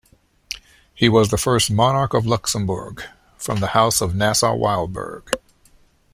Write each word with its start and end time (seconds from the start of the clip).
He 0.95 1.09
was 1.09 1.29
the 1.29 1.37
first 1.37 1.69
monarch 1.69 2.15
of 2.15 2.25
Luxembourg 2.25 3.03
from 3.37 3.59
the 3.59 3.67
House 3.77 4.01
of 4.01 4.15
Nassau-Weilburg. 4.15 5.29